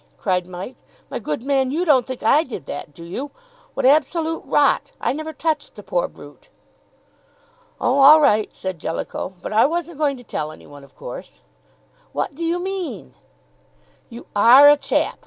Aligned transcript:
cried 0.17 0.47
Mike. 0.47 0.77
"My 1.11 1.19
good 1.19 1.43
man, 1.43 1.69
you 1.69 1.85
don't 1.85 2.07
think 2.07 2.23
I 2.23 2.41
did 2.43 2.65
that, 2.65 2.91
do 2.91 3.05
you? 3.05 3.29
What 3.75 3.85
absolute 3.85 4.41
rot! 4.45 4.91
I 4.99 5.13
never 5.13 5.31
touched 5.31 5.75
the 5.75 5.83
poor 5.83 6.07
brute." 6.07 6.49
"Oh, 7.79 7.99
all 7.99 8.19
right," 8.19 8.49
said 8.51 8.79
Jellicoe. 8.79 9.35
"But 9.43 9.53
I 9.53 9.67
wasn't 9.67 9.99
going 9.99 10.17
to 10.17 10.23
tell 10.23 10.51
any 10.51 10.65
one, 10.65 10.83
of 10.83 10.95
course." 10.95 11.41
"What 12.13 12.33
do 12.33 12.43
you 12.43 12.57
mean?" 12.57 13.13
"You 14.09 14.25
are 14.35 14.67
a 14.67 14.75
chap!" 14.75 15.19